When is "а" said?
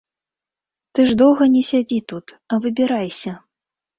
2.55-2.61